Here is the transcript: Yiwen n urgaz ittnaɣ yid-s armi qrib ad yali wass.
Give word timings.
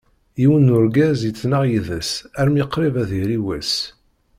Yiwen 0.41 0.63
n 0.71 0.73
urgaz 0.77 1.19
ittnaɣ 1.29 1.63
yid-s 1.71 2.11
armi 2.39 2.63
qrib 2.73 2.95
ad 3.03 3.11
yali 3.19 3.39
wass. 3.45 3.73